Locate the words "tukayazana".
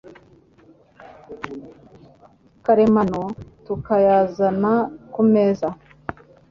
3.65-4.73